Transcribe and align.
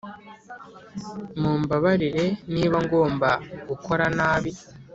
mumbabarire 1.41 2.25
niba 2.53 2.77
ngomba 2.85 3.29
gukora 3.69 4.05
nabi. 4.17 4.51